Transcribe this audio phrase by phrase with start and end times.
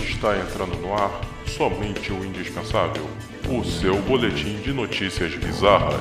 [0.00, 1.10] Está entrando no ar
[1.46, 3.06] somente o indispensável
[3.50, 6.00] o seu boletim de notícias bizarras.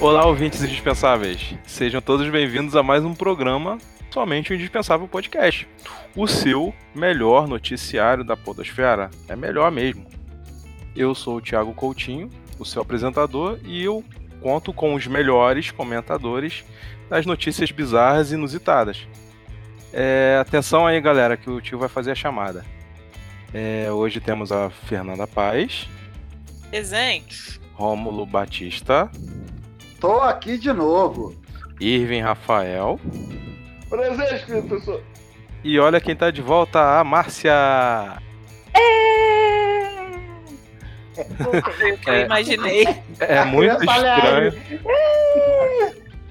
[0.00, 1.54] Olá, ouvintes indispensáveis.
[1.64, 3.78] Sejam todos bem-vindos a mais um programa
[4.10, 5.68] Somente o Indispensável Podcast.
[6.16, 9.08] O seu melhor noticiário da podosfera.
[9.28, 10.04] É melhor mesmo.
[10.96, 12.28] Eu sou o Thiago Coutinho,
[12.58, 14.02] o seu apresentador, e eu
[14.40, 16.64] conto com os melhores comentadores
[17.08, 19.06] das notícias bizarras e inusitadas.
[19.92, 22.64] É, atenção aí, galera, que o tio vai fazer a chamada.
[23.54, 25.88] É, hoje temos a Fernanda Paz.
[26.70, 27.60] Presente.
[27.74, 29.10] Rômulo Batista.
[30.00, 31.34] Tô aqui de novo.
[31.80, 33.00] Irving Rafael.
[33.88, 35.02] Presente, professor.
[35.62, 37.52] E olha quem tá de volta, a Márcia.
[41.42, 41.58] Foi
[41.92, 42.86] o que eu imaginei.
[43.18, 44.52] É muito Criança estranho.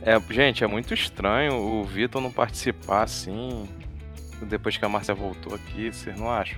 [0.06, 3.68] É, gente, é muito estranho o Vitor não participar assim.
[4.44, 6.58] Depois que a Márcia voltou aqui, vocês não acham?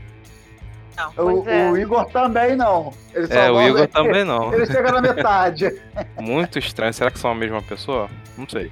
[0.98, 1.14] Não.
[1.44, 1.72] O, é.
[1.72, 2.92] o Igor também não.
[3.14, 4.54] Ele só É, o Igor também não.
[4.54, 5.80] Ele chega na metade.
[6.20, 6.92] Muito estranho.
[6.94, 8.10] Será que são a mesma pessoa?
[8.38, 8.72] Não sei.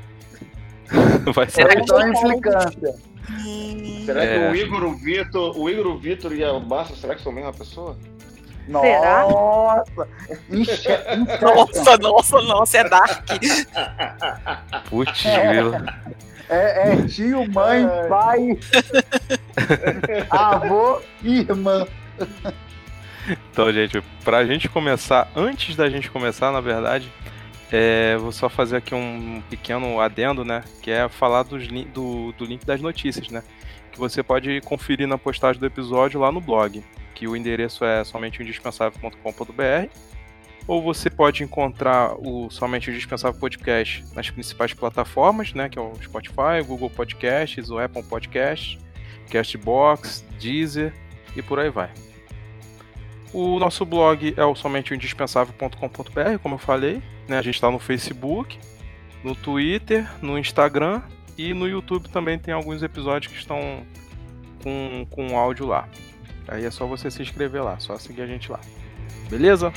[1.34, 1.76] Vai Será saber.
[1.76, 2.96] que- Então é implicância.
[4.06, 4.34] Será É.
[4.52, 7.32] que o Igor, o Vitor, o Igor, o Vitor e a Márcia, será que são
[7.32, 7.96] a mesma pessoa?
[8.68, 9.22] Será?
[9.24, 10.08] Nossa!
[10.50, 10.90] Inche...
[11.42, 13.28] Nossa, nossa, nossa, é Dark.
[14.90, 15.74] Putz, grilo.
[16.50, 18.08] É, é tio, mãe, Ai.
[18.08, 18.60] pai,
[20.30, 21.88] avô e irmã.
[23.52, 27.12] Então, gente, pra gente começar, antes da gente começar, na verdade,
[27.72, 30.64] é, vou só fazer aqui um pequeno adendo, né?
[30.82, 33.44] Que é falar dos do, do link das notícias, né?
[33.92, 36.84] Que você pode conferir na postagem do episódio lá no blog.
[37.16, 39.90] Que o endereço é somente indispensável.com.br.
[40.68, 45.70] Ou você pode encontrar o Somente o Indispensável Podcast nas principais plataformas, né?
[45.70, 48.78] Que é o Spotify, o Google Podcasts, o Apple Podcasts,
[49.30, 50.94] Castbox, Deezer
[51.36, 51.92] e por aí vai.
[53.32, 54.56] O nosso blog é o
[54.94, 57.02] indispensável.com.br, como eu falei.
[57.28, 57.38] Né?
[57.38, 58.58] A gente está no Facebook,
[59.24, 61.02] no Twitter, no Instagram
[61.38, 63.84] e no YouTube também tem alguns episódios que estão
[64.64, 65.90] com, com áudio lá.
[66.48, 68.60] Aí é só você se inscrever lá, só seguir a gente lá.
[69.30, 69.74] Beleza?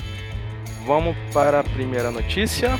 [0.87, 2.71] Vamos para a primeira notícia.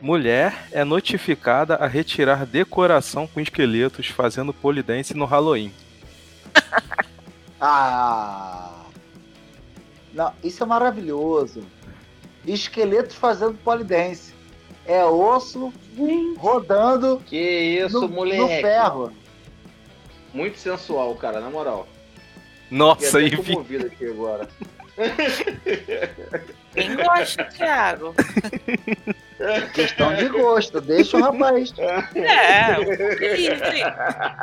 [0.00, 5.72] Mulher é notificada a retirar decoração com esqueletos fazendo polidense no Halloween.
[7.60, 8.84] Ah!
[10.14, 11.64] Não, isso é maravilhoso.
[12.52, 14.34] Esqueletos fazendo polidense.
[14.86, 18.40] É osso Gente, rodando Que isso, no, moleque.
[18.40, 19.12] no ferro.
[20.32, 21.86] Muito sensual, cara, na moral.
[22.70, 23.54] Nossa, enfim.
[23.54, 24.48] comovido aqui agora.
[26.74, 28.14] Quem gosta, Thiago?
[29.74, 30.80] Questão de gosto.
[30.80, 31.72] Deixa o rapaz.
[32.14, 32.76] É,
[33.36, 33.82] livre.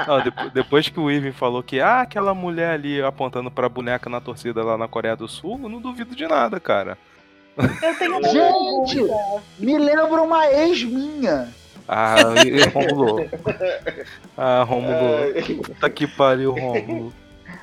[0.08, 4.10] Não, depo- depois que o Irving falou que ah, aquela mulher ali apontando pra boneca
[4.10, 6.98] na torcida lá na Coreia do Sul, eu não duvido de nada, cara.
[7.58, 8.96] Eu tenho uma Gente!
[8.96, 9.44] pergunta.
[9.60, 11.50] Me lembra uma ex minha.
[11.88, 12.16] Ah,
[12.74, 13.30] Rômulo.
[14.38, 15.64] Ah, Rômulo.
[15.64, 17.14] Puta que pariu, Rômulo.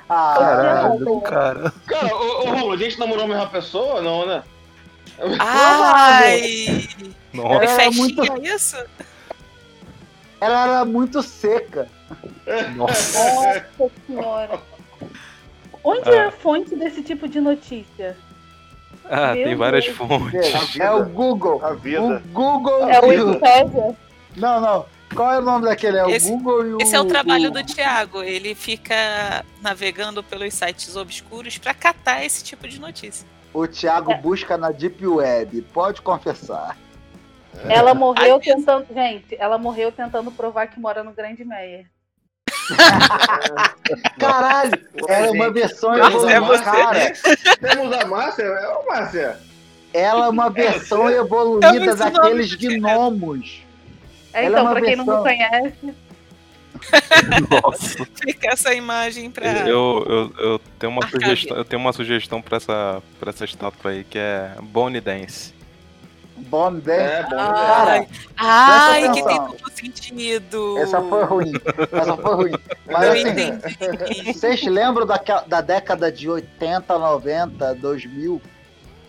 [0.08, 1.72] Ah, Caralho, cara.
[1.86, 4.42] Cara, ô, ô Romulo, a gente namorou a mesma pessoa, não, né?
[5.38, 6.88] Ai,
[7.32, 7.64] Nossa.
[7.64, 8.76] Era festinha muito- isso?
[10.40, 11.88] ela era muito seca.
[12.76, 13.64] Nossa.
[13.78, 14.60] Nossa senhora.
[15.84, 16.14] Onde Ah.
[16.14, 18.16] é a fonte desse tipo de notícia?
[19.10, 19.96] Ah, Meu tem várias Deus.
[19.96, 20.78] fontes.
[20.80, 21.64] É o Google.
[21.64, 22.00] A vida.
[22.02, 22.88] O Google.
[22.88, 23.96] É o e o- Wikipédia?
[24.36, 24.86] Não, não.
[25.14, 25.98] Qual é o nome daquele?
[25.98, 26.78] É o Esse- Google e o.
[26.80, 28.22] Esse é o trabalho o- do Thiago.
[28.22, 33.26] Ele fica navegando pelos sites obscuros pra catar esse tipo de notícia.
[33.52, 35.60] O Thiago busca na Deep Web.
[35.74, 36.78] Pode confessar.
[37.68, 38.64] Ela morreu Às vezes.
[38.64, 38.86] tentando.
[38.94, 41.84] Gente, ela morreu tentando provar que mora no Grande Meia.
[44.18, 44.72] Caralho!
[45.08, 46.40] Ela é uma versão Márcia, é evoluída.
[46.42, 46.64] você.
[46.64, 47.12] Cara,
[47.60, 48.42] Temos a Márcia?
[48.42, 49.36] É o Márcia.
[49.92, 53.62] ela é uma versão É evoluída muito daqueles gnomos.
[54.32, 55.24] É, é então, uma pra quem não versão.
[55.24, 55.94] me conhece,
[57.50, 58.06] Nossa.
[58.24, 59.46] Fica essa imagem pra.
[59.68, 63.90] Eu, eu, eu tenho uma sugestão, eu tenho uma sugestão pra essa, pra essa estátua
[63.90, 65.54] aí, que é Bone Dance.
[66.36, 66.96] Bom, bem.
[66.98, 67.36] É, bom.
[67.38, 70.78] Ai, ai que tem duplo sentido.
[70.78, 71.52] Essa foi ruim.
[71.92, 72.52] Essa foi ruim.
[72.86, 74.32] Mas Eu assim, entendi.
[74.32, 78.40] vocês lembram daquela, da década de 80, 90, 2000?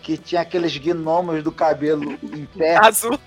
[0.02, 2.76] Que tinha aqueles gnomos do cabelo em pé.
[2.76, 3.18] Azul.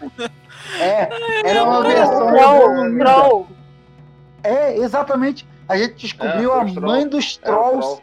[0.80, 1.10] É,
[1.44, 3.48] era uma versão Troll, troll.
[4.44, 5.48] É, exatamente.
[5.68, 8.02] A gente descobriu É, a mãe dos É, trolls.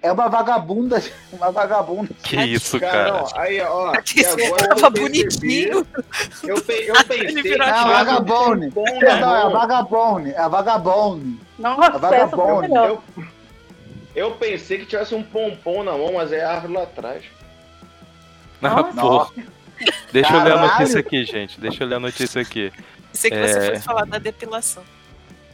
[0.00, 1.02] É uma vagabunda.
[1.32, 2.10] Uma vagabunda.
[2.22, 3.12] Que isso, Cara, cara.
[3.12, 3.92] não, aí, ó.
[4.02, 5.86] Que e agora eu tava percebi- bonitinho.
[6.44, 8.66] Eu, pe- eu pensei É a tivesse um vagabone.
[8.68, 9.52] na Perdão, é a mão.
[9.52, 10.30] vagabone.
[10.30, 11.40] É a vagabone.
[11.58, 12.60] Nossa, vagabunda.
[12.68, 12.86] melhor.
[12.88, 13.02] Eu,
[14.14, 17.24] eu pensei que tivesse um pompom na mão, mas é árvore lá atrás.
[18.62, 18.92] Ah, Nossa.
[19.00, 19.30] porra.
[20.12, 20.72] Deixa eu ler a Caralho.
[20.72, 21.60] notícia aqui, gente.
[21.60, 22.72] Deixa eu ler a notícia aqui.
[23.12, 23.66] Sei que você É.
[23.66, 24.82] foi falar da depilação.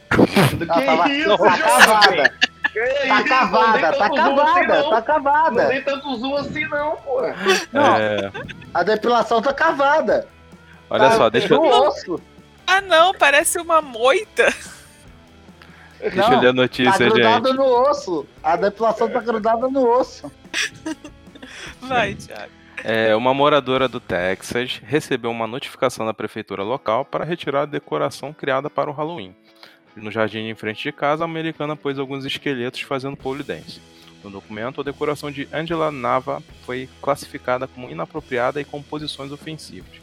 [0.09, 0.21] Que
[0.71, 2.33] Ela tava- isso, cavada.
[3.07, 3.29] Tá isso?
[3.29, 3.79] cavada.
[3.91, 4.81] Não Tá assim, cavada.
[4.81, 4.89] não.
[4.89, 5.65] Tá Não cavada.
[5.67, 7.21] dei tanto zoom assim, não, pô.
[7.71, 7.95] Não.
[7.95, 8.31] É,
[8.73, 10.27] A depilação tá cavada.
[10.89, 12.21] olha Tá só, deixa, eu- no osso.
[12.67, 14.45] Ah, não, parece uma moita.
[15.99, 17.57] deixa Não, eu ler a Tá notícia, grudada gente.
[17.57, 18.25] no osso.
[18.43, 20.31] A depilação tá grudada no osso.
[21.81, 22.51] Vai, Thiago.
[22.83, 28.31] É, uma moradora do Texas recebeu uma notificação da prefeitura local para retirar a decoração
[28.33, 29.35] criada para o Halloween.
[29.95, 33.79] No jardim em frente de casa, a americana pôs alguns esqueletos fazendo pole dance.
[34.23, 40.01] No documento, a decoração de Angela Nava foi classificada como inapropriada e com posições ofensivas.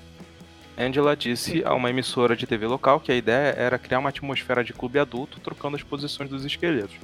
[0.78, 4.64] Angela disse a uma emissora de TV local que a ideia era criar uma atmosfera
[4.64, 6.96] de clube adulto, trocando as posições dos esqueletos.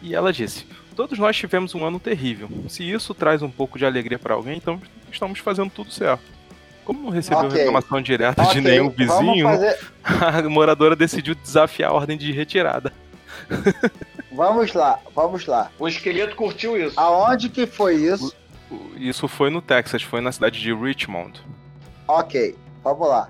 [0.00, 2.48] E ela disse: Todos nós tivemos um ano terrível.
[2.68, 4.80] Se isso traz um pouco de alegria para alguém, então
[5.12, 6.35] estamos fazendo tudo certo.
[6.86, 7.58] Como não recebeu Ok.
[7.58, 9.78] reclamação direta de Ok, nenhum vizinho, fazer.
[10.04, 12.92] a moradora decidiu desafiar a ordem de retirada.
[14.32, 15.70] Vamos lá, vamos lá.
[15.78, 16.98] O esqueleto curtiu isso.
[16.98, 18.32] Aonde que foi isso?
[18.96, 21.40] Isso foi no Texas, foi na cidade de Richmond.
[22.06, 22.54] Ok,
[22.84, 23.28] vamos lá.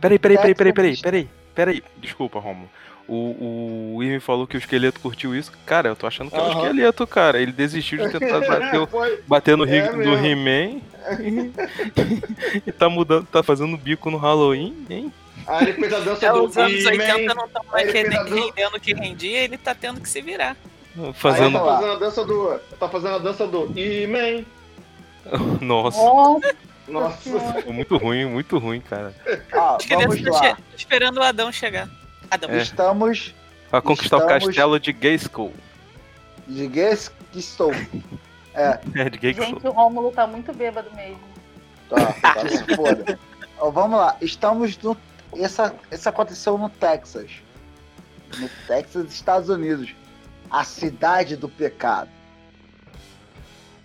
[0.00, 1.82] Peraí, peraí, peraí, peraí, peraí, peraí, peraí.
[1.96, 2.68] Desculpa, Romulo.
[3.06, 5.52] O, o Ivan falou que o esqueleto curtiu isso.
[5.66, 7.38] Cara, eu tô achando que é o esqueleto, cara.
[7.40, 8.88] Ele desistiu de tentar bater, o-
[9.26, 10.26] bater no, É no mesmo.
[10.26, 10.80] He-Man.
[12.66, 15.12] e tá mudando, tá fazendo bico no Halloween, hein?
[15.46, 17.34] Aí ele fez a dança É, do os anos 80 He-Man.
[17.34, 20.56] não estão mais rendendo o que rendia, ele tá tendo que se virar.
[20.96, 21.58] Aí Fazendo.
[21.58, 22.58] tá fazendo a dança do.
[22.80, 24.44] Tá fazendo a dança do He-Man.
[25.60, 26.54] Nossa, Nossa,
[26.88, 27.62] Nossa.
[27.72, 29.14] Muito ruim, muito ruim, cara.
[29.24, 30.40] Crianças vamos estão lá.
[30.42, 31.88] che- esperando o Adão chegar.
[32.48, 32.56] É.
[32.62, 33.34] Estamos
[33.70, 35.52] Pra conquistar o Estamos- castelo de Gay School.
[36.46, 36.68] de
[37.34, 37.72] estou.
[38.56, 39.46] É, É, de Gay School.
[39.48, 41.18] gente, o Rômulo tá muito bêbado mesmo.
[41.88, 43.18] tá, tá se foda.
[43.58, 44.96] Ó, vamos lá, estamos no.
[45.36, 47.32] Essa, isso aconteceu no Texas.
[48.38, 49.92] No Texas, Estados Unidos.
[50.48, 52.08] A cidade do pecado.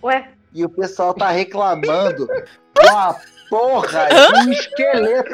[0.04, 2.26] Ué, E o pessoal tá reclamando
[2.80, 3.16] de uma
[3.50, 5.30] porra de um esqueleto.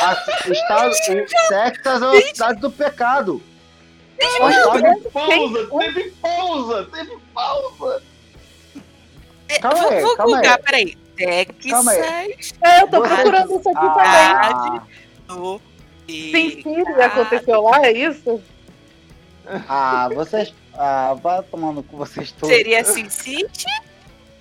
[0.00, 3.42] A, o, estado, o Texas é uma cidade do pecado.
[4.18, 8.02] É Teve pausa, teve pausa, teve pausa.
[9.60, 10.58] Calma vou aí, vou calma aí.
[10.62, 10.98] peraí.
[11.70, 14.02] Calma Texas é, eu tô Você- procurando isso aqui também.
[14.08, 14.82] Ah,
[15.26, 15.60] do
[16.08, 18.42] Sin City aconteceu lá, é isso?
[19.68, 20.54] ah, vocês.
[20.74, 22.48] Ah, vai tomando com vocês todos.
[22.54, 23.66] Seria Sin City,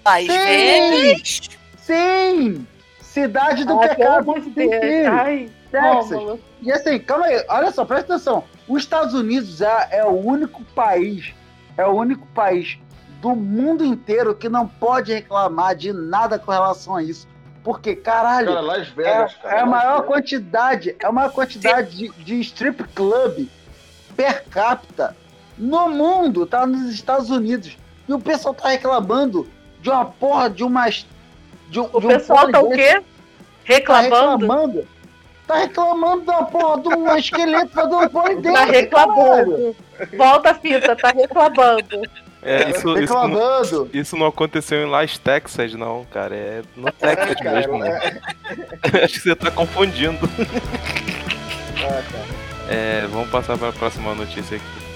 [0.06, 0.28] Las Sim!
[0.28, 1.42] Vegas.
[1.78, 2.68] Sim!
[3.14, 4.34] Cidade do pelo pecado.
[4.34, 4.44] Deus.
[4.46, 5.06] sim.
[5.06, 6.40] Ai, Texas.
[6.62, 8.44] E assim, calma aí, olha só, presta atenção.
[8.68, 11.34] Os Estados Unidos é, é o único país,
[11.78, 12.78] é o único país
[13.22, 17.28] do mundo inteiro que não pode reclamar de nada com relação a isso.
[17.64, 19.56] Porque, caralho, Cara, Las é, Vegas, cara.
[19.56, 20.08] é a maior Vegas.
[20.08, 23.48] quantidade, é a maior quantidade de, de strip club
[24.16, 25.16] per capita
[25.58, 27.78] no mundo, tá nos Estados Unidos.
[28.08, 29.48] E o pessoal tá reclamando
[29.82, 31.06] de uma porra de umas.
[31.72, 32.94] De um, O de um pessoal tá o quê?
[33.02, 33.04] Tá
[33.64, 34.42] Reclamando?
[34.46, 34.88] reclamando.
[35.48, 38.54] Tá reclamando da porra de um esqueleto fazendo pole dance.
[38.56, 39.76] Tá reclamando.
[40.18, 42.02] Volta a fita, tá reclamando.
[42.44, 42.94] É, isso, isso, não,
[43.28, 43.90] Reclamando.
[43.94, 46.36] isso não aconteceu em Las Texas, não, cara.
[46.36, 47.78] É no Texas cara, mesmo.
[47.78, 48.20] né?
[49.04, 50.28] Acho que você tá confundindo.
[51.78, 52.42] Ah, cara.
[52.70, 54.91] É, vamos passar para a próxima notícia aqui.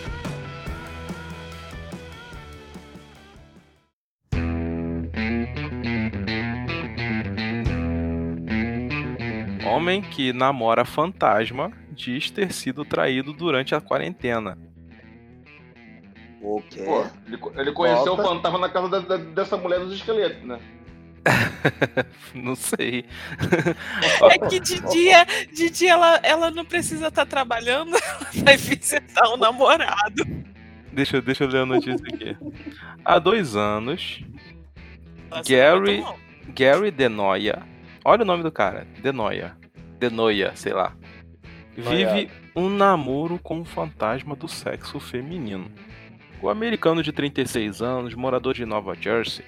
[9.66, 14.58] Homem que namora fantasma diz ter sido traído durante a quarentena.
[16.42, 16.84] O quê?
[16.84, 18.22] Pô, ele, ele conheceu Volta.
[18.22, 20.60] o fantasma na casa da- da- dessa mulher dos esqueletos, né?
[22.36, 23.06] Não sei.
[24.32, 29.28] É que de dia, de dia ela, ela não precisa estar trabalhando, ela vai visitar
[29.30, 30.24] o namorado.
[30.92, 32.38] Deixa, eu- deixa eu ler a notícia aqui.
[33.04, 34.22] Há dois anos,
[35.32, 36.04] Nossa, Gary-.
[36.56, 37.64] Gary Denoia.
[38.08, 38.86] Olha o nome do cara.
[39.02, 39.58] Denoia.
[39.98, 40.96] Denoia, sei lá.
[41.76, 45.72] Vive um namoro com um fantasma do sexo feminino.
[46.40, 49.44] O americano de 36 anos, morador de Nova Jersey,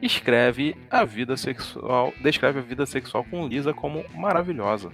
[0.00, 4.92] escreve a vida sexual, descreve a vida sexual com Lisa como maravilhosa.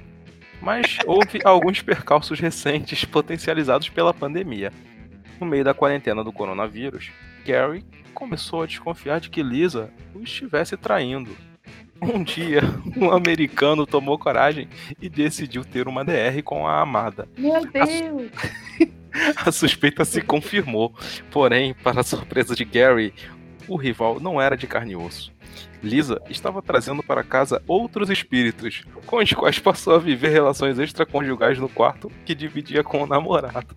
[0.59, 4.73] Mas houve alguns percalços recentes potencializados pela pandemia.
[5.39, 7.11] No meio da quarentena do coronavírus,
[7.45, 11.37] Gary começou a desconfiar de que Lisa o estivesse traindo.
[12.03, 12.63] Um dia,
[12.97, 14.69] um americano tomou coragem
[15.01, 17.29] e decidiu ter uma DR com a amada.
[17.39, 18.31] Meu Deus!
[19.37, 20.95] A suspeita se confirmou,
[21.31, 23.13] porém, para a surpresa de Gary,
[23.69, 25.31] o rival não era de carne e osso.
[25.83, 31.59] Lisa estava trazendo para casa outros espíritos, com os quais passou a viver relações extraconjugais
[31.59, 33.77] no quarto que dividia com o namorado.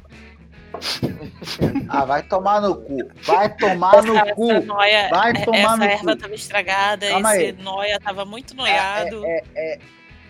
[1.90, 2.98] Ah, vai tomar no cu.
[3.24, 4.52] Vai tomar no essa, cu.
[4.52, 6.18] essa noia, Vai tomar essa no erva cu.
[6.18, 7.52] tava estragada, Calma esse aí.
[7.64, 9.26] noia tava muito noiado.
[9.26, 9.80] É, é, é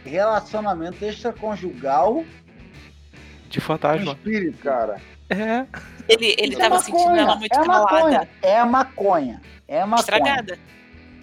[0.09, 2.23] relacionamento extraconjugal
[3.49, 4.11] De fantasma.
[4.13, 4.57] espírito.
[4.59, 5.65] Cara, É.
[6.07, 7.87] Ele, ele É tava sentindo ela muito é maconha.
[8.01, 9.41] calada, É maconha.
[9.67, 9.99] É maconha.
[9.99, 10.59] estragada.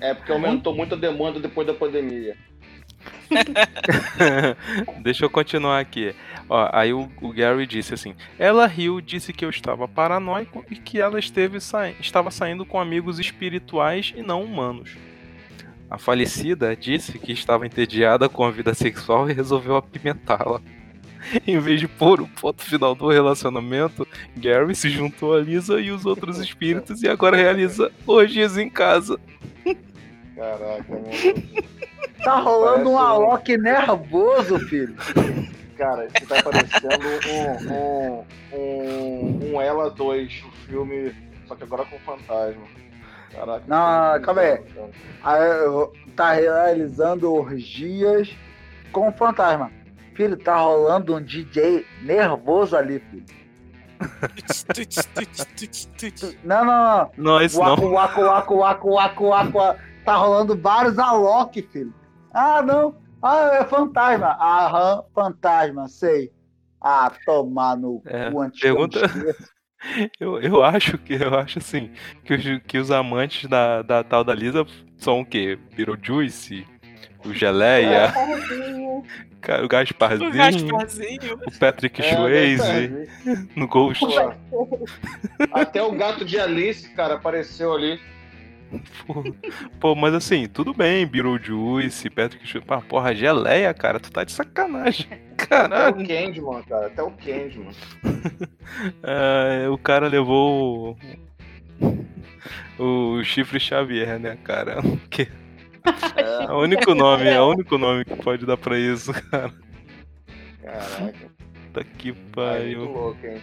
[0.00, 2.36] é porque aumentou muito a demanda depois da pandemia.
[5.02, 6.14] Deixa eu continuar aqui.
[6.48, 10.76] Ó, aí o, o Gary disse assim: Ela riu, disse que eu estava paranoico e
[10.76, 14.96] que ela esteve sai- estava saindo com amigos espirituais e não humanos.
[15.90, 20.60] A falecida disse que estava entediada com a vida sexual e resolveu apimentá-la.
[21.46, 24.06] Em vez de pôr o ponto final do relacionamento,
[24.36, 29.20] Gary se juntou a Lisa e os outros espíritos e agora realiza orgias em casa.
[30.34, 31.06] Caraca, mano.
[32.24, 34.94] Tá rolando um Parece um- Alok nervoso, filho.
[35.76, 41.14] Cara, isso tá parecendo um, um, um, um Ela 2, o filme,
[41.46, 42.62] só que agora com fantasma.
[43.34, 43.64] Caraca.
[43.66, 44.60] Não, que calma aí.
[46.14, 48.30] Tá realizando orgias
[48.92, 49.72] com fantasma.
[50.14, 53.24] Filho, tá rolando um DJ nervoso ali, filho.
[56.44, 57.10] Não, não, não.
[57.16, 57.70] Não, isso não.
[57.70, 59.80] Waco, waco, waco, waco, waco, waco, waco.
[60.04, 61.94] Tá rolando vários Alok, filho.
[62.32, 62.94] Ah, não.
[63.22, 64.36] Ah, é fantasma.
[64.40, 66.32] Aham, fantasma, sei.
[66.80, 69.00] Ah, tomar no É, cu antes pergunta-
[70.18, 70.40] eu.
[70.40, 71.90] Eu, acho que eu acho assim
[72.24, 74.64] que os, que os amantes da, da tal da Lisa
[74.96, 75.58] são o quê?
[75.76, 76.66] Beetlejuice,
[77.24, 78.12] o Geleia,
[79.40, 81.38] ca- o O Gasparzinho, Gasparzinho.
[81.46, 83.08] o Patrick É, Swayze
[83.54, 84.04] no Ghost.
[85.52, 88.00] Até o gato de Alice, cara, apareceu ali.
[89.80, 95.06] Pô, mas assim, tudo bem, Beetlejuice, Patrick Pá, porra, Geleia, cara, tu tá de sacanagem.
[95.42, 95.96] Até Caralho.
[96.00, 96.86] o Candyman, cara.
[96.86, 97.72] Até o Candyman.
[99.02, 100.96] É, o cara levou
[102.78, 104.76] o, o chifre Xavier, né, cara?
[105.10, 105.28] Que
[106.16, 109.52] É, é o único nome, é o único nome que pode dar pra isso, cara.
[110.62, 111.30] caraca.
[111.72, 112.84] Puta que muito pariu.
[112.84, 113.42] louco, hein?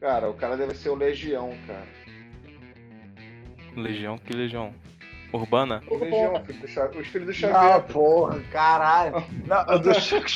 [0.00, 1.86] Cara, o cara deve ser o Legião, cara.
[3.76, 4.72] Legião, que legião?
[5.32, 5.82] Urbana?
[5.90, 7.80] Legião, filho do Xa- os filhos do Ah, Xavier.
[7.92, 9.24] porra, caralho.
[9.46, 10.26] Não, do Chico...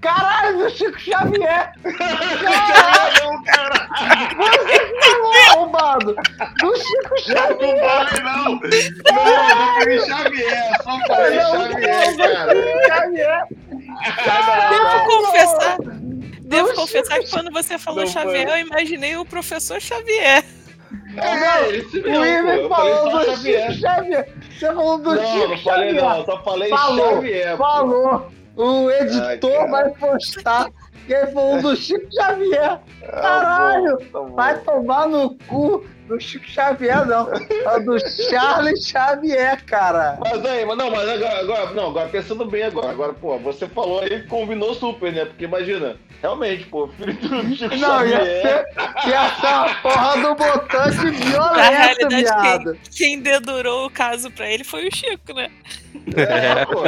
[0.00, 1.72] Caralho, do Chico Xavier.
[1.82, 3.88] Caralho, cara!
[5.52, 6.14] Arrombado.
[6.14, 7.76] Do Chico Xavier.
[7.76, 8.44] Não falei não!
[8.44, 12.54] Não, do filho Xavier, só falei Xavier, cara.
[12.88, 13.46] Xavier.
[14.70, 15.76] Devo confessar.
[16.42, 18.60] Devo confessar que quando você falou Não Xavier, foi.
[18.60, 20.44] eu imaginei o professor Xavier.
[21.16, 22.52] É, esse O mesmo, pô.
[22.56, 23.70] Eu falei falou do Xavier.
[23.72, 24.28] Chico Xavier.
[24.58, 26.02] Você falou do Não, Chico não falei Xavier.
[26.16, 27.56] não, só falei Falou, Xavier.
[27.56, 27.64] pô.
[27.64, 28.32] Falou.
[28.54, 30.70] O editor Ai, vai postar.
[31.06, 32.78] Que ele falou do Chico Xavier.
[33.08, 34.34] Ah, Caralho, bom, tá bom.
[34.36, 37.28] Vai tomar no cu do Chico Xavier, não.
[37.32, 37.96] É do
[38.28, 40.18] Charles Xavier, cara.
[40.20, 43.66] Mas aí, mas não, mas agora, agora, não, agora pensando bem agora, agora, pô, você
[43.68, 45.24] falou aí, combinou super, né?
[45.24, 48.42] Porque imagina, realmente, pô, filho do Chico Não, ia Xavier.
[48.42, 52.78] ser, ia ser uma porra do botante violento, viado.
[52.96, 55.50] Quem dedurou o caso pra ele foi o Chico, né?
[56.16, 56.82] É, pô,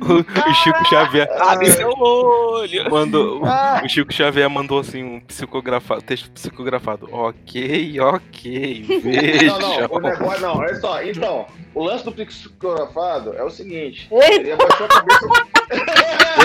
[0.00, 2.90] O, o Chico Xavier Abre seu olho.
[2.90, 3.44] mandou.
[3.44, 3.82] Ah.
[3.84, 7.08] O Chico Xavier mandou assim um psicografado, texto psicografado.
[7.12, 9.58] Ok, ok, Não, veja.
[9.58, 14.34] não, o negócio, não, olha só, então, o lance do psicografado é o seguinte, Eita,
[14.34, 15.26] ele abaixou a cabeça.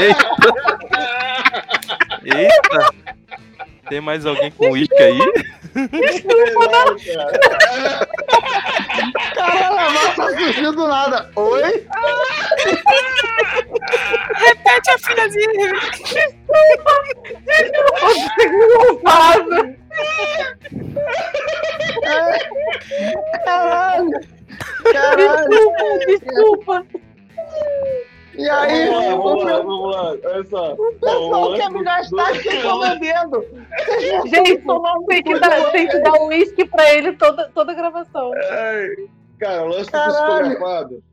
[0.02, 0.30] Eita!
[2.38, 2.94] Eita!
[3.90, 5.20] Tem mais alguém com uísque aí?
[9.36, 11.30] Caralho, a massa surgiu do nada.
[11.36, 11.86] Oi?
[14.36, 15.74] Repete a filhazinha.
[23.46, 24.20] Caralho.
[24.92, 25.50] Caralho.
[26.08, 26.86] desculpa.
[28.38, 30.74] E aí, Vamos lá, o vamos lá, vamos lá, olha só.
[30.74, 33.46] o pessoal quer me gastar aqui tô bebendo.
[34.22, 37.76] Vocês não Gente, tem que dar, tem que dar uísque pra ele toda, toda a
[37.76, 38.32] gravação.
[38.52, 39.08] Ai,
[39.40, 41.04] Cara, o lance do psicografado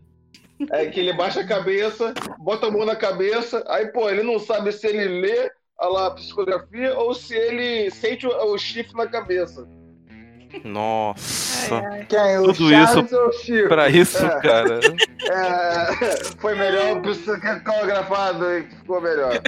[0.70, 4.38] é que ele baixa a cabeça, bota a mão na cabeça, aí, pô, ele não
[4.38, 9.06] sabe se ele lê a lá, psicografia ou se ele sente o, o chifre na
[9.06, 9.66] cabeça.
[10.62, 11.80] Nossa.
[12.08, 12.38] Quem?
[12.38, 13.68] O Tudo Charles ou o Chico?
[13.68, 14.40] Pra isso, É.
[14.40, 14.80] cara.
[15.30, 19.40] É, foi melhor o psicografado aí que ficou melhor.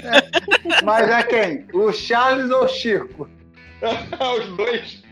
[0.85, 1.67] Mas é quem?
[1.73, 3.29] O Charles ou o Chico?
[3.83, 5.03] Os dois.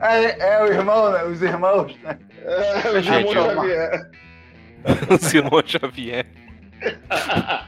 [0.00, 1.24] É, é o irmão, né?
[1.24, 2.18] Os irmãos, né?
[2.44, 3.54] É, o Gente, ó.
[3.54, 4.10] Xavier.
[5.20, 6.26] Simão Xavier.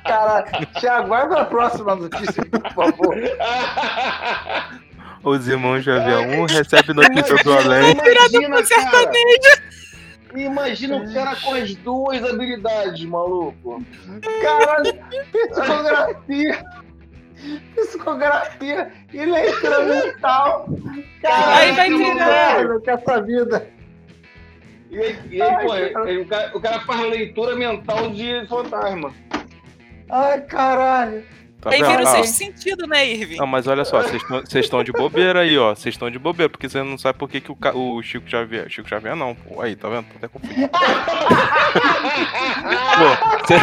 [0.04, 0.42] Cara,
[0.80, 3.14] Thiago, vai pra próxima notícia, por favor.
[5.24, 7.92] Os irmãos Xavier, um recebe notícia do além.
[7.92, 9.12] Imagina, cara.
[10.34, 13.84] Imagina o cara com as duas habilidades, maluco.
[14.40, 14.98] Caralho,
[15.30, 16.64] psicografia.
[17.74, 20.68] Psicografia e leitura mental.
[21.20, 23.68] Caralho, Aí vai inferno com essa vida.
[24.90, 29.12] E aí, e aí, pô, o, cara, o cara faz leitura mental de fantasma.
[30.10, 31.24] Ai, caralho.
[31.62, 33.36] Tá Aí vira o Ah, sexto sentido, né, Irving?
[33.36, 35.72] Não, mas olha só, vocês estão de bobeira aí, ó.
[35.74, 38.28] Vocês estão de bobeira, porque você não sabe por que, que o, ca- o Chico
[38.28, 38.68] Xavier.
[38.68, 39.62] Chico Xavier não, pô.
[39.62, 40.06] Aí, tá vendo?
[40.08, 40.52] Tô até confuso.
[42.98, 43.58] Pô, cê-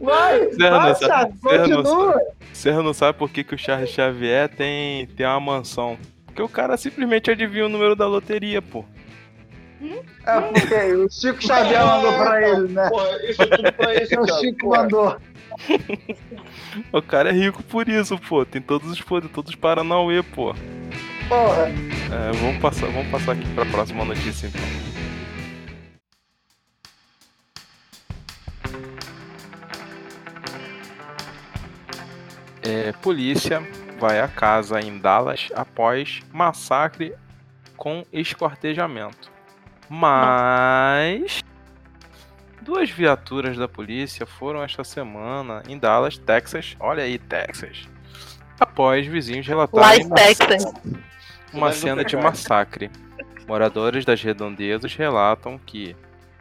[0.00, 2.20] Vai, Thiago, Zé continua.
[2.52, 5.96] Você não sabe por que, que o Charles Xavier tem, tem uma mansão.
[6.26, 8.84] Porque o cara simplesmente adivinha o número da loteria, pô.
[10.24, 12.88] É porque o Chico Xavier mandou pra ele, né?
[12.88, 14.40] Porra, isso é tudo pra esse O cara.
[14.40, 14.82] Chico porra.
[14.82, 15.16] mandou.
[16.92, 18.44] O cara é rico por isso, pô.
[18.44, 20.54] Tem todos os poderes, todos os Paranauê, pô.
[21.28, 21.68] Porra.
[22.10, 24.60] É, vamos passar, vamos passar aqui pra próxima notícia, então.
[32.62, 33.60] É, polícia
[33.98, 37.14] vai à casa em Dallas após massacre
[37.76, 39.32] com esquartejamento.
[39.94, 41.44] Mas
[42.62, 46.74] duas viaturas da polícia foram esta semana em Dallas, Texas.
[46.80, 47.86] Olha aí, Texas.
[48.58, 50.64] Após vizinhos relatarem em Texas.
[51.52, 52.90] uma cena de massacre.
[53.46, 55.94] Moradores das redondezas relatam que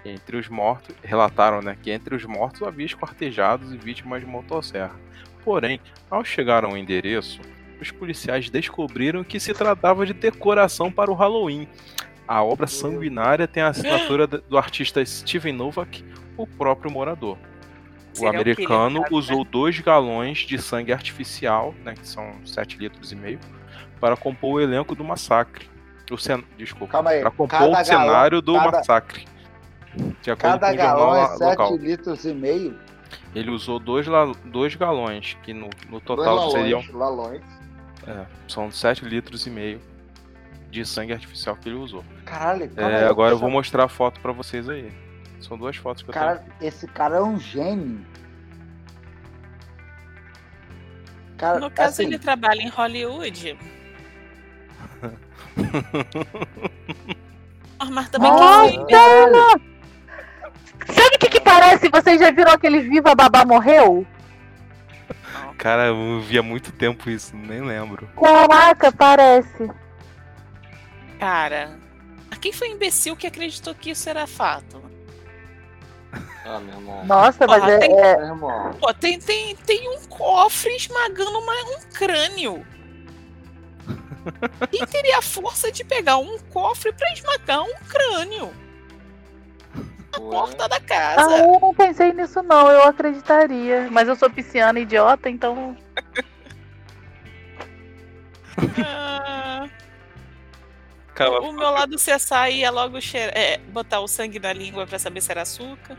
[0.06, 4.96] entre os mortos, relataram, né, que entre os mortos havia esquartejados e vítimas de motosserra.
[5.44, 5.78] Porém,
[6.10, 7.42] ao chegar ao endereço,
[7.82, 11.68] os policiais descobriram que se tratava de decoração para o Halloween.
[12.28, 16.04] A obra sanguinária tem a assinatura do artista Steven Novak,
[16.38, 17.38] o próprio morador.
[18.20, 23.40] O americano usou dois galões de sangue artificial, né, que são 7 litros e meio,
[24.00, 25.70] para compor o elenco do massacre.
[26.10, 26.44] O cen...
[26.58, 26.92] Desculpa.
[26.92, 27.22] Calma aí.
[27.22, 29.26] Para compor Cada o galão- cenário do cada- massacre.
[30.22, 31.78] De acordo Cada com o galão é la- 7 local.
[31.78, 32.78] litros e meio.
[33.34, 36.82] Ele usou dois, la- dois galões, que no, no Dois total seriam.
[36.94, 37.42] lalões, lalões.
[38.08, 39.80] é, são 7 litros e meio
[40.72, 42.04] de sangue artificial que ele usou.
[42.26, 44.92] Caralho, É, aí, agora eu vou mostrar a foto pra vocês aí.
[45.40, 48.06] São duas fotos que eu Cara, esse cara é um gênio.
[51.38, 53.58] Cara, No caso, assim, ele trabalha em Hollywood.
[57.80, 59.60] A Marta bem Nossa!
[60.88, 61.90] Sabe o que, que parece?
[61.90, 64.06] Vocês já viram aquele Viva Babá Morreu?
[65.32, 65.54] tenho.
[65.58, 68.08] Cara, eu vi há muito tempo isso, nem lembro.
[68.20, 69.70] Caraca, parece.
[71.22, 71.78] Cara,
[72.42, 74.82] quem foi imbecil que acreditou que isso era fato?
[76.44, 77.06] Ah, meu irmão.
[77.06, 78.18] Nossa, mas Porra, é, tem- é-.
[78.80, 82.66] Pô, tem, tem, tem um cofre esmagando uma- um crânio.
[84.72, 88.52] Quem teria a força de pegar um cofre pra esmagar um crânio?
[90.12, 90.30] Na Ué.
[90.32, 91.38] porta da Ah, casa.
[91.38, 93.88] eu não pensei nisso não, eu acreditaria.
[93.92, 95.78] Mas eu sou pisciana idiota, então.
[98.84, 99.11] Ah,
[101.16, 104.98] Cara, o meu lado CSI ia logo cheira- é, botar o sangue na língua pra
[104.98, 105.98] saber se era açúcar.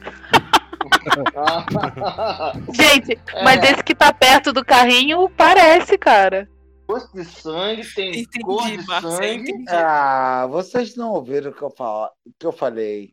[2.72, 3.44] Gente, É.
[3.44, 6.48] mas esse que tá perto do carrinho parece, cara.
[6.88, 9.50] Gosto de sangue, tem Entendi, cor de Marcia, sangue.
[9.52, 9.70] entendi.
[9.70, 13.12] Ah, vocês não ouviram o que eu, fala, o que eu falei.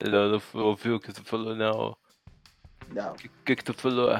[0.00, 1.90] eu não ouviu o que tu falou, não.
[1.90, 1.96] O
[2.94, 4.10] Não, que, que, que tu falou?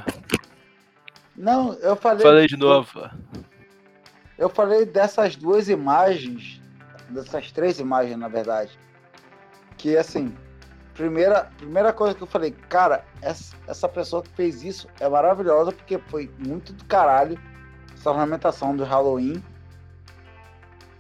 [1.37, 2.23] não eu falei.
[2.23, 3.01] Falei de novo.
[3.01, 3.11] Eu
[4.49, 6.61] falei dessas duas imagens,
[7.09, 8.79] dessas três imagens, na verdade.
[9.79, 10.35] Que assim,
[10.95, 15.73] primeira, primeira coisa que eu falei, cara, essa, essa pessoa que fez isso é maravilhosa
[15.73, 17.39] porque foi muito do caralho
[17.95, 19.43] essa ornamentação do Halloween.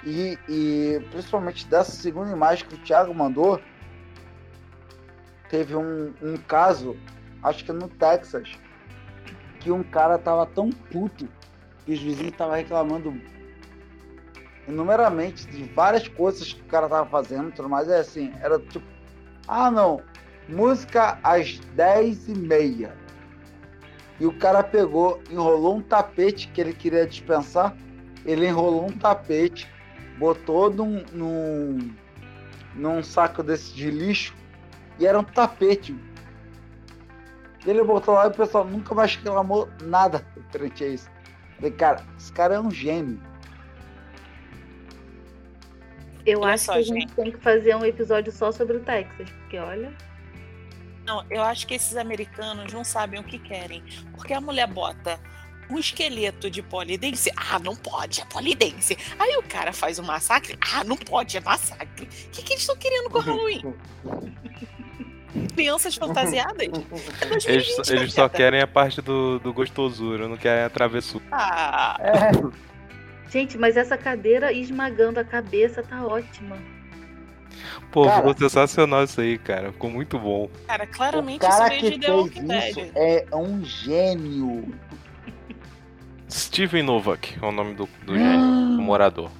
[0.04, 3.60] E, e principalmente dessa segunda imagem que o Thiago mandou,
[5.50, 6.96] teve um, um caso,
[7.42, 8.52] acho que no Texas,
[9.60, 11.28] que um cara tava tão puto
[11.86, 13.18] que os vizinhos estavam reclamando
[14.68, 18.84] inumeramente de várias coisas que o cara tava fazendo, tudo mais, é assim, era tipo,
[19.46, 20.02] ah não,
[20.48, 22.96] música às 10 e meia.
[24.18, 27.76] E o cara pegou, enrolou um tapete que ele queria dispensar.
[28.24, 29.70] Ele enrolou um tapete,
[30.18, 31.94] botou num, num,
[32.74, 34.34] num saco desse de lixo
[34.98, 35.94] e era um tapete.
[37.66, 41.15] Ele botou lá e o pessoal nunca mais reclamou nada frente a isso.
[41.56, 43.20] Falei, cara, esse cara é um gênio.
[46.24, 47.14] Eu Olha acho só, que a gente gente.
[47.14, 49.92] tem que fazer um episódio só sobre o Texas, porque olha.
[51.04, 53.82] Não, eu acho que esses americanos não sabem o que querem.
[54.12, 55.20] Porque a mulher bota
[55.70, 57.30] um esqueleto de polidense.
[57.36, 58.98] Ah, não pode, é polidense.
[59.18, 60.58] Aí o cara faz um massacre.
[60.74, 62.06] Ah, não pode, é massacre.
[62.06, 63.62] O que, que eles estão querendo com o Halloween?
[65.54, 66.62] Crianças fantasiadas?
[66.62, 66.68] É
[67.26, 71.24] 2020, Eles, eles só querem a parte do, do gostosura, não querem a travessura.
[71.32, 72.66] Ah, É,
[73.30, 76.56] Gente, mas essa cadeira esmagando a cabeça tá ótima.
[77.90, 78.16] Pô, Cara.
[78.18, 79.72] ficou sensacional isso aí, cara.
[79.72, 80.48] Ficou muito bom.
[80.66, 82.92] cara, o claramente isso cara veio que de The fez Walking isso Dead.
[82.94, 84.74] é um gênio.
[86.30, 88.38] Steven Novak é o nome do, do gênio,
[88.78, 89.30] o morador.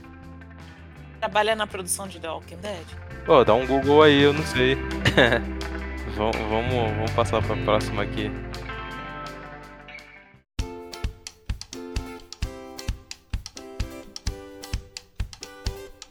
[1.21, 2.87] Trabalha na produção de The Walking Dead.
[3.25, 4.77] Pô, dá um Google aí, eu não sei.
[6.17, 8.31] vamos, vamos, vamos passar pra próxima aqui.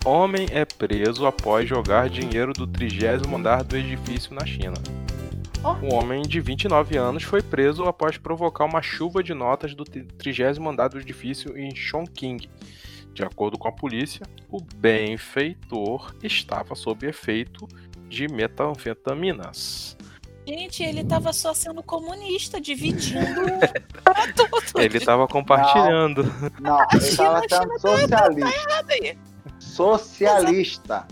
[0.06, 4.76] Homem é preso após jogar dinheiro do trigésimo andar do edifício na China.
[5.82, 10.04] Um homem de 29 anos foi preso após provocar uma chuva de notas do tri-
[10.04, 12.38] trigésimo andar do edifício em Chongqing.
[13.16, 17.68] De acordo com a polícia, o benfeitor estava sob efeito
[18.08, 19.98] de metanfetaminas.
[20.48, 23.42] Gente, ele tava só sendo comunista, dividindo
[24.04, 24.80] pra tudo.
[24.80, 26.24] Ele estava compartilhando.
[26.60, 29.18] Não, ele tava China, sendo socialista.
[29.60, 31.08] Socialista.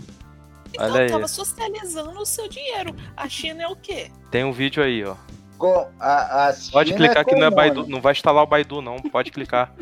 [0.72, 1.10] Então Olha aí.
[1.10, 2.94] tava socializando o seu dinheiro.
[3.16, 4.10] A China é o quê?
[4.30, 5.16] Tem um vídeo aí, ó.
[5.58, 7.50] Com a, a Pode clicar que não é.
[7.50, 9.72] Baidu, não vai instalar o Baidu não, pode clicar.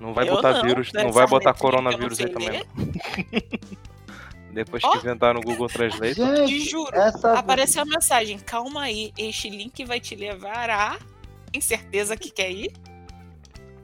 [0.00, 2.64] Não vai Eu botar não, vírus, dessa não vai botar coronavírus não aí também.
[4.64, 4.90] Depois Ó.
[4.90, 6.14] que inventaram o Google Translate.
[6.16, 6.92] Te Gente, juro.
[6.92, 8.38] essa Apareceu a mensagem.
[8.40, 10.98] Calma aí, este link vai te levar a.
[11.52, 12.72] Tem certeza que quer ir?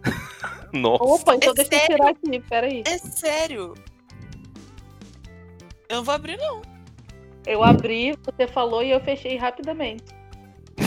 [0.73, 1.05] Nossa.
[1.05, 1.97] Opa, então É deixa eu sério?
[1.97, 2.83] tirar aqui, peraí.
[2.85, 3.75] É sério.
[5.89, 6.61] Eu não vou abrir, não.
[7.47, 10.03] Eu abri, você falou e eu fechei rapidamente.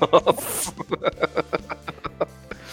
[0.00, 0.72] Nossa.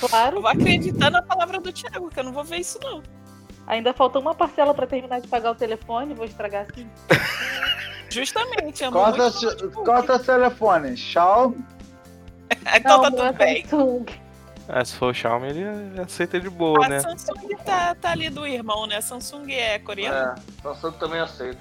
[0.02, 3.02] Eu Claro, vou acreditar na palavra do Thiago, que eu não vou ver isso, não.
[3.68, 6.88] Ainda faltou uma parcela pra terminar de pagar o telefone, vou estragar assim.
[8.10, 9.86] Justamente, amo Corta, muito seu- notebook.
[9.86, 10.96] corta telefone.
[10.98, 11.58] Xiaomi.
[12.76, 13.66] Então tá é tudo bem.
[13.66, 14.06] Samsung.
[14.70, 17.00] Ah, se for o Xiaomi, ele aceita de boa, A né?
[17.00, 19.02] Samsung tá, tá ali do irmão, né?
[19.02, 20.16] Samsung é coreano.
[20.40, 21.60] É, Samsung também aceita.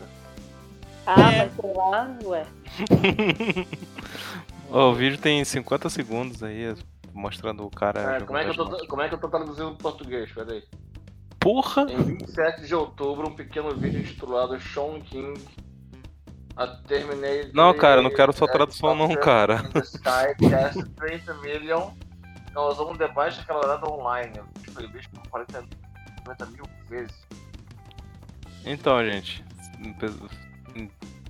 [1.06, 1.38] Ah, É.
[1.46, 2.46] mas sei lá, ué.
[4.70, 6.74] Ó, o vídeo tem 50 segundos aí,
[7.12, 8.16] mostrando o cara.
[8.16, 10.30] É, como, é que eu tô, como é que eu tô traduzindo em português?
[10.32, 10.62] Peraí.
[11.42, 11.83] Porra!
[11.90, 15.42] Em 27 de outubro, um pequeno vídeo intitulado Sean King.
[16.55, 17.50] A Terminator.
[17.55, 19.62] Não, cara, não quero sua tradução não, cara.
[19.68, 21.90] In the Sky Cast 30 Million
[22.52, 24.35] causou um debate acalorado online.
[24.74, 25.64] Foi visto por 40,
[26.18, 27.14] 50 mil vezes.
[28.66, 29.42] Então, gente.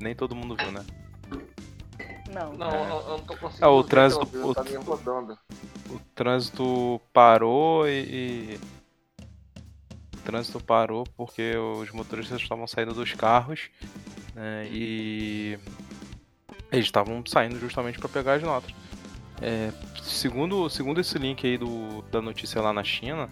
[0.00, 0.84] Nem todo mundo viu, né?
[2.34, 2.52] Não.
[2.54, 2.90] Não, É.
[2.90, 3.64] eu, eu não tô conseguindo.
[3.64, 5.38] É, o trânsito- vídeo, o- Tá rodando.
[5.88, 7.92] O trânsito parou e.
[8.58, 8.81] e- O
[10.24, 13.70] trânsito parou porque os motoristas estavam saindo dos carros
[14.34, 15.58] né, e
[16.70, 18.72] eles estavam saindo justamente para pegar as notas.
[19.40, 23.28] É, segundo, segundo esse link aí do, da notícia lá na China,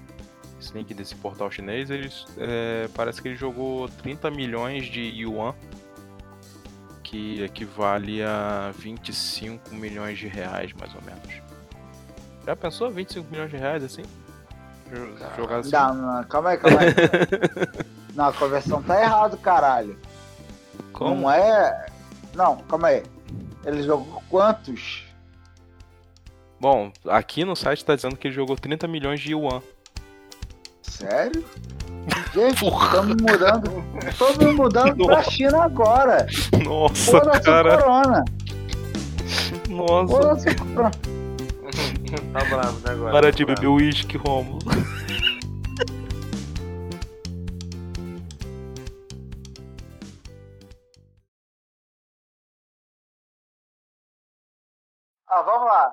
[0.61, 5.55] esse link desse portal chinês, eles, é, parece que ele jogou 30 milhões de yuan,
[7.03, 11.43] que equivale a 25 milhões de reais, mais ou menos.
[12.47, 14.03] Já pensou 25 milhões de reais assim?
[14.93, 15.71] Jo- Jogar assim?
[15.73, 16.95] Não, não, calma aí, calma aí.
[18.15, 19.99] não, a conversão tá errado, caralho.
[20.93, 21.23] Como?
[21.23, 21.87] Não é.
[22.35, 23.03] Não, calma aí.
[23.65, 25.05] Ele jogou quantos?
[26.59, 29.63] Bom, aqui no site tá dizendo que ele jogou 30 milhões de yuan.
[30.83, 31.45] Sério?
[32.35, 33.85] Gente, estamos mudando.
[34.09, 36.27] Estamos mudando pra China agora.
[36.65, 37.79] Nossa, cara.
[37.79, 38.25] corona.
[39.69, 40.13] Nossa.
[40.51, 40.91] O corona.
[42.33, 43.13] tá bravo, né, agora?
[43.13, 44.59] Para de Tá beber uísque, Romulo.
[55.27, 55.93] Ah, vamos lá.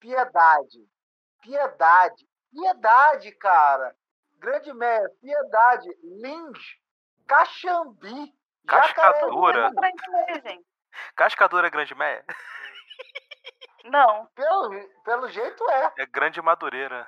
[0.00, 0.88] Piedade.
[1.40, 2.28] Piedade.
[2.50, 3.94] Piedade, cara.
[4.38, 5.88] Grande Meia, Piedade.
[6.02, 6.58] Lins.
[7.26, 8.34] Caxambi.
[8.66, 9.70] Cascadura.
[11.14, 12.24] Cascadora Grande Meia.
[13.84, 14.26] Não.
[14.34, 14.70] Pelo,
[15.04, 15.92] pelo jeito é.
[15.98, 17.06] É Grande Madureira.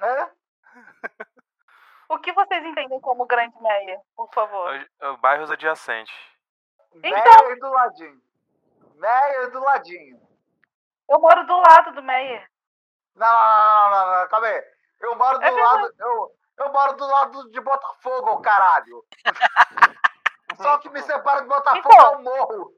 [0.00, 0.28] é.
[2.08, 4.74] O que vocês entendem como Grande Meia, por favor?
[4.74, 6.14] É- é Bairros adjacentes.
[6.94, 8.22] Então- Meia do ladinho.
[8.96, 10.20] Meia do ladinho.
[11.08, 12.48] Eu moro do lado do Meyer.
[13.14, 14.64] Não, não, não, não, não, calma aí.
[15.00, 15.94] Eu moro do É lado.
[15.98, 19.04] Eu, eu moro do lado de Botafogo, caralho.
[20.56, 22.12] Só que me separa de Botafogo Então.
[22.12, 22.72] é um morro.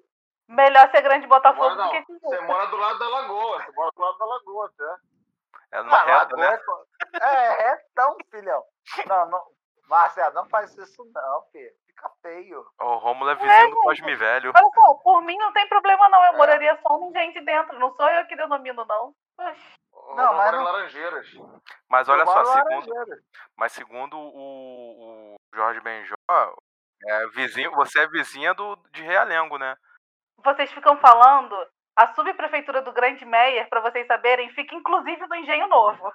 [0.49, 1.87] Melhor ser Grande Botafogo não.
[1.87, 3.63] do que Você mora do lado da lagoa.
[3.65, 4.97] Você mora do lado da lagoa, tá?
[5.73, 6.51] É numa Ah, reta, né?
[6.51, 6.87] Lagoa
[7.21, 8.63] É, é retão, filhão.
[9.07, 9.43] Não, não.
[9.89, 11.71] Marcelo, não faz isso não, filho.
[11.87, 12.67] Fica feio.
[12.81, 13.83] O Rômulo é vizinho do gente.
[13.83, 14.53] Cosme Velho.
[14.55, 16.25] Olha só, por mim não tem problema não.
[16.27, 16.37] Eu É.
[16.37, 17.79] moraria só com gente dentro.
[17.79, 19.15] Não sou eu que denomino, não.
[19.39, 21.27] Não, mas mora em não- Laranjeiras.
[21.89, 22.93] Mas olha só, segundo,
[23.57, 26.15] mas segundo o, o Jorge Benjó,
[27.05, 29.75] é vizinho, você é vizinha do, de Realengo, né?
[30.47, 31.57] Vocês ficam falando,
[31.97, 36.13] a subprefeitura do Grande Meyer, pra vocês saberem, fica inclusive no Engenho Novo.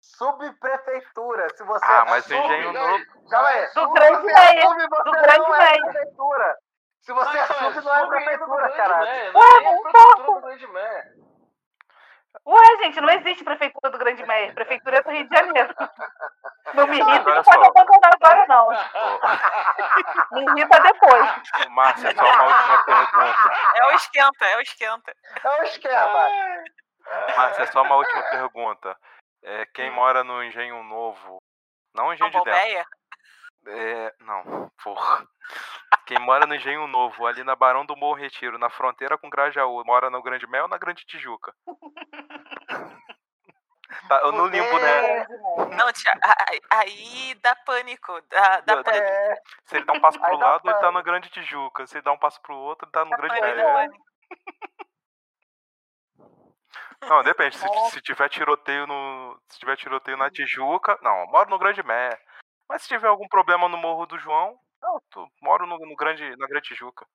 [0.00, 1.46] Subprefeitura.
[1.54, 3.04] Se você Ah, é mas sub- Engenho Novo.
[3.30, 3.66] Calma aí.
[3.66, 5.82] Do Se Grande você é Meia, sub, você do não Grande é Meia.
[5.92, 6.56] prefeitura.
[7.02, 9.06] Se você é mas, não é sub prefeitura, do caralho.
[9.06, 11.04] Ué, não é não a prefeitura do Grande Meia.
[12.46, 14.54] Ué, gente, não existe prefeitura do Grande Meyer.
[14.54, 15.74] Prefeitura é do Rio de Janeiro.
[16.74, 17.70] Não me irrita, não pode só.
[17.70, 18.68] abandonar agora, não.
[20.32, 21.68] Me irrita depois.
[21.70, 23.52] Márcia, só uma última pergunta.
[23.76, 25.14] É o esquenta, é o esquenta.
[25.44, 26.28] É o esquema.
[27.36, 28.96] Márcia, só uma última pergunta.
[29.44, 31.38] É, quem mora no Engenho Novo.
[31.94, 32.86] Não Engenho de Dentro.
[33.66, 35.26] É, não, porra.
[36.06, 39.82] Quem mora no Engenho Novo, ali na Barão do Morro Retiro, na fronteira com Grajaú,
[39.84, 41.54] mora no Grande Mel ou na Grande Tijuca?
[44.08, 45.26] Tá, eu no limbo, né?
[45.76, 46.12] Não, tia,
[46.68, 48.20] aí, dá pânico.
[48.28, 49.04] Dá, dá pânico.
[49.06, 51.86] É, Se ele dá um passo pro Aí lado, ele tá na Grande Tijuca.
[51.86, 53.56] Se ele dá um passo pro outro, ele tá no Dá Grande Mel.
[53.56, 54.04] dá pânico.
[57.08, 57.56] Não, depende.
[57.56, 59.38] Se, se tiver tiroteio no.
[59.48, 60.98] Se tiver tiroteio na Tijuca.
[61.02, 62.18] Não, eu moro no Grande Mé.
[62.68, 64.58] Mas se tiver algum problema no Morro do João,
[65.42, 67.06] moro no, no grande, na Grande Tijuca.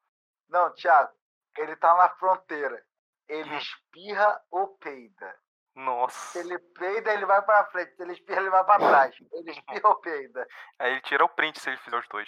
[0.50, 1.12] Não, Thiago,
[1.58, 2.84] ele tá na fronteira.
[3.28, 3.58] Ele Hum.
[3.58, 5.36] espirra ou peida.
[5.74, 6.40] Se Nossa.
[6.40, 7.96] ele peida, ele vai pra frente.
[7.96, 9.16] Se ele espirra, ele vai pra trás.
[9.32, 10.48] Ele espirra ou peida.
[10.80, 12.28] Aí ele tira o print se ele fizer os dois.